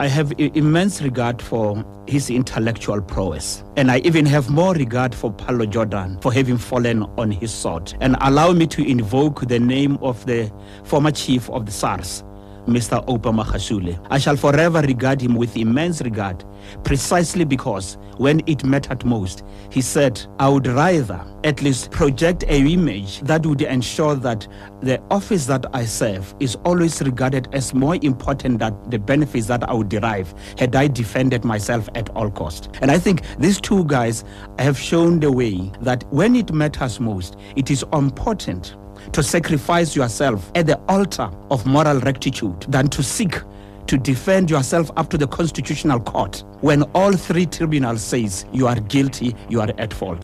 [0.00, 3.64] I have immense regard for his intellectual prowess.
[3.76, 7.92] And I even have more regard for Pallo Jordan for having fallen on his sword.
[8.00, 10.52] And allow me to invoke the name of the
[10.84, 12.22] former chief of the SARS,
[12.68, 13.04] Mr.
[13.06, 13.98] Oupa Magashule.
[14.10, 16.44] I shall forever regard him with immense regard,
[16.84, 22.58] precisely because when it mattered most, he said, I would rather at least project a
[22.58, 24.46] image that would ensure that
[24.80, 29.68] the office that I serve is always regarded as more important than the benefits that
[29.68, 32.68] I would derive had I defended myself at all cost.
[32.82, 34.24] And I think these two guys
[34.58, 38.76] have shown the way that when it matters most, it is important
[39.12, 43.40] to sacrifice yourself at the altar of moral rectitude than to seek
[43.86, 48.78] to defend yourself up to the constitutional court when all three tribunals says you are
[48.80, 50.16] guilty you are at fault